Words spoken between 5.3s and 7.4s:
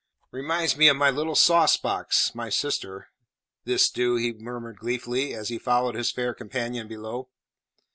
as he followed his fair companion below.